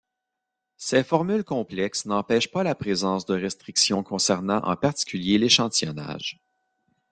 [0.77, 6.39] Ces formules complexes n'empêchent pas la présence de restrictions concernant en particulier l'échantillonnage.